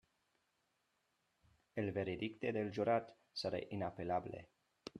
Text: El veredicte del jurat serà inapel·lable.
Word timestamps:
El 1.83 1.91
veredicte 1.97 2.53
del 2.57 2.73
jurat 2.79 3.13
serà 3.43 3.61
inapel·lable. 3.79 4.43